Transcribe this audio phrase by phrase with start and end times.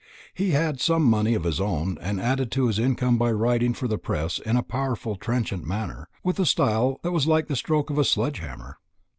[0.33, 3.87] He had some money of his own, and added to his income by writing for
[3.87, 7.91] the press in a powerful trenchant manner, with a style that was like the stroke
[7.91, 8.79] of a sledge hammer.